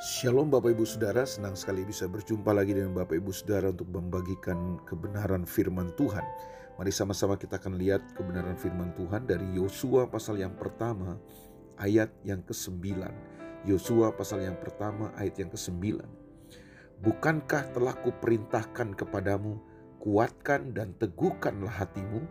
[0.00, 4.80] Shalom Bapak Ibu Saudara, senang sekali bisa berjumpa lagi dengan Bapak Ibu Saudara untuk membagikan
[4.88, 6.24] kebenaran firman Tuhan.
[6.80, 11.20] Mari sama-sama kita akan lihat kebenaran firman Tuhan dari Yosua pasal yang pertama
[11.76, 12.80] ayat yang ke-9.
[13.68, 16.00] Yosua pasal yang pertama ayat yang ke-9.
[17.04, 19.60] Bukankah telah kuperintahkan kepadamu,
[20.00, 22.24] kuatkan dan teguhkanlah hatimu,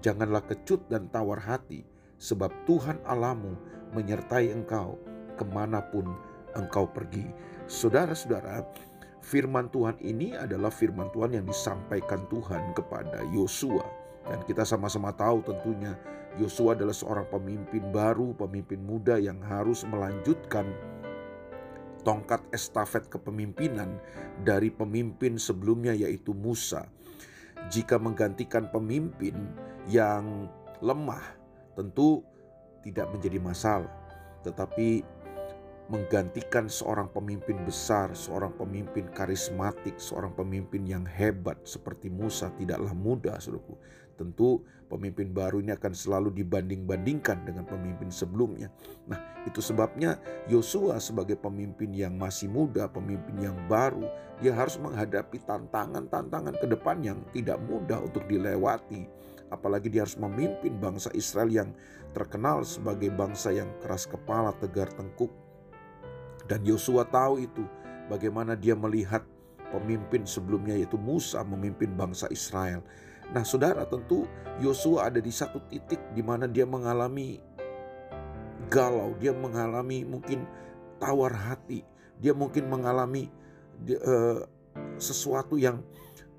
[0.00, 1.84] janganlah kecut dan tawar hati,
[2.16, 3.60] sebab Tuhan Alamu
[3.92, 4.96] menyertai engkau
[5.36, 7.26] ke mana pun engkau pergi.
[7.70, 8.66] Saudara-saudara,
[9.22, 13.84] firman Tuhan ini adalah firman Tuhan yang disampaikan Tuhan kepada Yosua.
[14.26, 15.96] Dan kita sama-sama tahu tentunya
[16.38, 20.66] Yosua adalah seorang pemimpin baru, pemimpin muda yang harus melanjutkan
[22.00, 24.00] tongkat estafet kepemimpinan
[24.40, 26.88] dari pemimpin sebelumnya yaitu Musa.
[27.68, 29.36] Jika menggantikan pemimpin
[29.90, 30.48] yang
[30.80, 31.22] lemah,
[31.76, 32.24] tentu
[32.80, 33.92] tidak menjadi masalah.
[34.40, 35.04] Tetapi
[35.90, 43.36] menggantikan seorang pemimpin besar, seorang pemimpin karismatik, seorang pemimpin yang hebat seperti Musa tidaklah mudah,
[43.42, 43.74] saudaraku.
[44.14, 48.70] Tentu pemimpin baru ini akan selalu dibanding-bandingkan dengan pemimpin sebelumnya.
[49.10, 54.06] Nah, itu sebabnya Yosua sebagai pemimpin yang masih muda, pemimpin yang baru,
[54.38, 59.08] dia harus menghadapi tantangan-tantangan ke depan yang tidak mudah untuk dilewati.
[59.50, 61.70] Apalagi dia harus memimpin bangsa Israel yang
[62.14, 65.32] terkenal sebagai bangsa yang keras kepala, tegar tengkuk,
[66.50, 67.62] dan Yosua tahu itu
[68.10, 69.22] bagaimana dia melihat
[69.70, 72.82] pemimpin sebelumnya yaitu Musa memimpin bangsa Israel.
[73.30, 74.26] Nah, Saudara, tentu
[74.58, 77.38] Yosua ada di satu titik di mana dia mengalami
[78.66, 80.42] galau, dia mengalami mungkin
[80.98, 81.86] tawar hati,
[82.18, 83.30] dia mungkin mengalami
[83.86, 84.42] uh,
[84.98, 85.78] sesuatu yang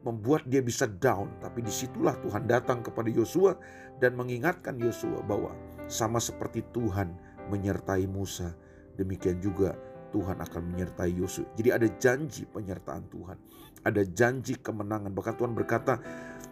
[0.04, 1.32] membuat dia bisa down.
[1.40, 3.56] Tapi di situlah Tuhan datang kepada Yosua
[4.04, 5.56] dan mengingatkan Yosua bahwa
[5.88, 7.16] sama seperti Tuhan
[7.48, 8.52] menyertai Musa,
[9.00, 9.72] demikian juga
[10.12, 11.48] Tuhan akan menyertai Yosua.
[11.56, 13.38] Jadi ada janji penyertaan Tuhan.
[13.82, 15.10] Ada janji kemenangan.
[15.10, 15.98] Bahkan Tuhan berkata,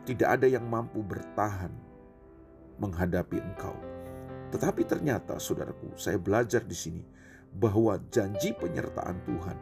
[0.08, 1.70] tidak ada yang mampu bertahan
[2.80, 3.76] menghadapi engkau.
[4.50, 7.04] Tetapi ternyata saudaraku, saya belajar di sini
[7.54, 9.58] bahwa janji penyertaan Tuhan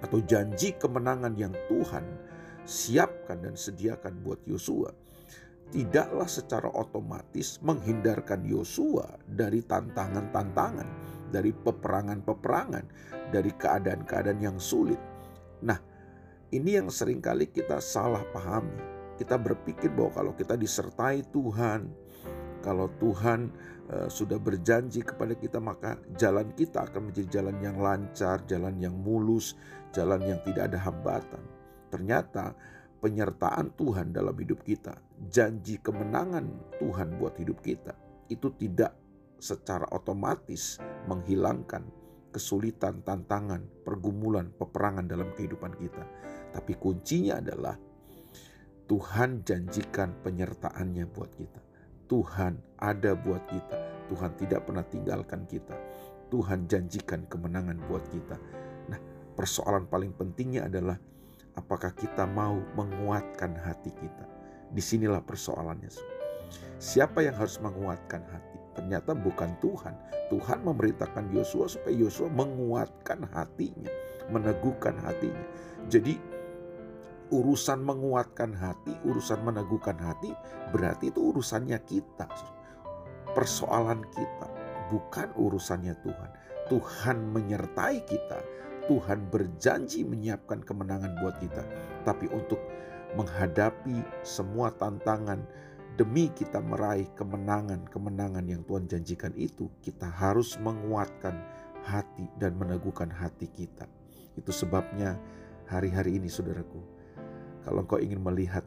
[0.00, 2.04] atau janji kemenangan yang Tuhan
[2.64, 4.92] siapkan dan sediakan buat Yosua
[5.72, 10.88] tidaklah secara otomatis menghindarkan Yosua dari tantangan-tantangan,
[11.34, 12.84] dari peperangan-peperangan,
[13.34, 15.02] dari keadaan-keadaan yang sulit.
[15.66, 15.82] Nah,
[16.54, 18.94] ini yang sering kali kita salah pahami.
[19.18, 21.90] Kita berpikir bahwa kalau kita disertai Tuhan,
[22.62, 23.50] kalau Tuhan
[23.90, 28.94] uh, sudah berjanji kepada kita, maka jalan kita akan menjadi jalan yang lancar, jalan yang
[28.94, 29.58] mulus,
[29.90, 31.42] jalan yang tidak ada hambatan.
[31.92, 32.56] Ternyata
[32.98, 34.96] penyertaan Tuhan dalam hidup kita,
[35.28, 36.48] janji kemenangan
[36.80, 37.92] Tuhan buat hidup kita,
[38.32, 39.03] itu tidak
[39.44, 41.84] secara otomatis menghilangkan
[42.32, 46.08] kesulitan, tantangan, pergumulan, peperangan dalam kehidupan kita.
[46.56, 47.76] Tapi kuncinya adalah
[48.88, 51.60] Tuhan janjikan penyertaannya buat kita.
[52.08, 53.76] Tuhan ada buat kita.
[54.08, 55.76] Tuhan tidak pernah tinggalkan kita.
[56.32, 58.36] Tuhan janjikan kemenangan buat kita.
[58.88, 59.00] Nah,
[59.36, 60.96] persoalan paling pentingnya adalah
[61.54, 64.24] apakah kita mau menguatkan hati kita.
[64.74, 65.92] Di sinilah persoalannya.
[66.82, 68.63] Siapa yang harus menguatkan hati?
[68.74, 69.94] Ternyata bukan Tuhan.
[70.28, 73.90] Tuhan memerintahkan Yosua supaya Yosua menguatkan hatinya,
[74.28, 75.44] meneguhkan hatinya.
[75.86, 76.18] Jadi
[77.30, 80.34] urusan menguatkan hati, urusan meneguhkan hati,
[80.74, 82.26] berarti itu urusannya kita.
[83.34, 84.48] Persoalan kita,
[84.92, 86.30] bukan urusannya Tuhan.
[86.70, 88.40] Tuhan menyertai kita,
[88.88, 91.64] Tuhan berjanji menyiapkan kemenangan buat kita.
[92.06, 92.60] Tapi untuk
[93.14, 95.42] menghadapi semua tantangan
[95.94, 101.38] demi kita meraih kemenangan-kemenangan yang Tuhan janjikan itu, kita harus menguatkan
[101.86, 103.86] hati dan meneguhkan hati kita.
[104.34, 105.14] Itu sebabnya
[105.70, 106.82] hari-hari ini saudaraku,
[107.62, 108.66] kalau engkau ingin melihat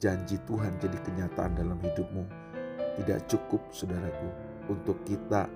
[0.00, 2.24] janji Tuhan jadi kenyataan dalam hidupmu,
[2.96, 4.28] tidak cukup saudaraku
[4.72, 5.52] untuk kita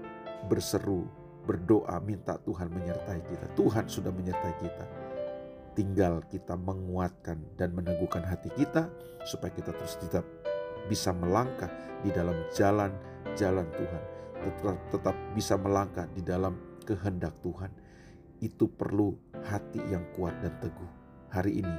[0.53, 1.09] berseru
[1.49, 3.47] berdoa minta Tuhan menyertai kita.
[3.57, 4.87] Tuhan sudah menyertai kita.
[5.73, 8.93] Tinggal kita menguatkan dan meneguhkan hati kita
[9.25, 10.27] supaya kita terus tetap
[10.89, 11.69] bisa melangkah
[12.01, 14.03] di dalam jalan-jalan Tuhan.
[14.41, 16.57] Tetap, tetap bisa melangkah di dalam
[16.89, 17.69] kehendak Tuhan.
[18.41, 19.13] Itu perlu
[19.45, 20.91] hati yang kuat dan teguh.
[21.29, 21.77] Hari ini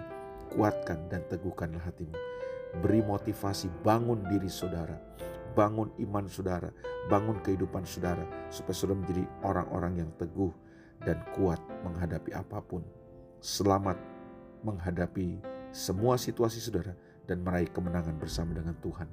[0.54, 2.14] kuatkan dan teguhkanlah hatimu.
[2.86, 4.96] Beri motivasi, bangun diri saudara
[5.54, 6.72] bangun iman saudara,
[7.12, 10.52] bangun kehidupan saudara, supaya saudara menjadi orang-orang yang teguh
[11.04, 12.84] dan kuat menghadapi apa pun.
[13.42, 13.98] Selamat
[14.62, 15.42] menghadapi
[15.74, 16.94] semua situasi saudara
[17.26, 19.10] dan meraih kemenangan bersama dengan Tuhan.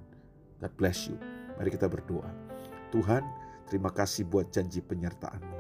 [0.59, 1.17] God bless you.
[1.59, 2.31] Mari kita berdoa.
[2.95, 3.23] Tuhan,
[3.69, 5.59] terima kasih buat janji penyertaan-Mu.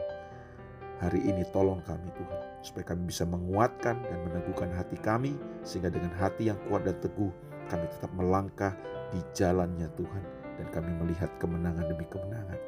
[0.98, 6.10] Hari ini tolong kami Tuhan, supaya kami bisa menguatkan dan meneguhkan hati kami, sehingga dengan
[6.18, 7.30] hati yang kuat dan teguh,
[7.70, 8.74] kami tetap melangkah
[9.14, 10.24] di jalannya Tuhan,
[10.58, 12.58] dan kami melihat kemenangan demi kemenangan.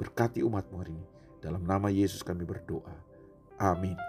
[0.00, 1.06] Berkati umatmu hari ini,
[1.44, 2.96] dalam nama Yesus kami berdoa.
[3.60, 4.00] Amin.